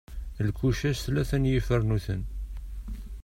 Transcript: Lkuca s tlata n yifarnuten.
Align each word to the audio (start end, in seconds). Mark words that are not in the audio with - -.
Lkuca 0.47 0.91
s 0.93 0.99
tlata 1.05 1.37
n 1.41 1.49
yifarnuten. 1.49 2.21